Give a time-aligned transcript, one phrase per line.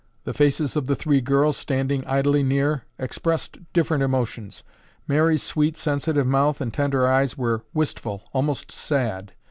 [0.23, 4.63] The faces of the three girls, standing idly near, expressed different emotions.
[5.07, 9.33] Mary's sweet sensitive mouth and tender eyes were wistful, almost sad.